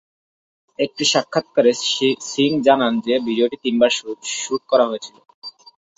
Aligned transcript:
একটি 0.79 1.03
সাক্ষাত্কারে 1.11 1.71
সিং 2.29 2.51
জানান 2.67 2.93
যে 3.05 3.13
ভিডিওটি 3.27 3.57
তিনবার 3.65 3.91
শ্যুট 4.33 4.61
করা 4.71 4.85
হয়েছিল। 4.87 5.15